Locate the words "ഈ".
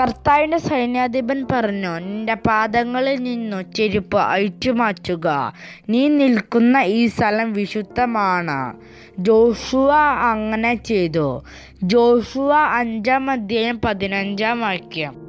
6.76-7.06